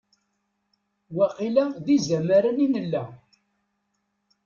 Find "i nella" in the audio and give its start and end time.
2.65-3.03